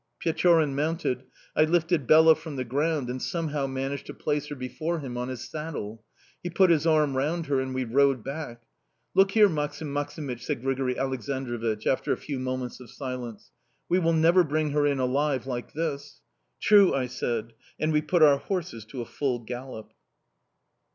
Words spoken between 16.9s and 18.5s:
I said, and we put our